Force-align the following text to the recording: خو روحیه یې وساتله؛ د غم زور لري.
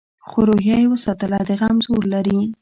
خو 0.27 0.39
روحیه 0.49 0.77
یې 0.81 0.87
وساتله؛ 0.91 1.37
د 1.47 1.51
غم 1.59 1.75
زور 1.85 2.03
لري. 2.13 2.39